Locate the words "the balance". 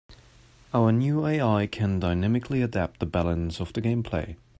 3.01-3.59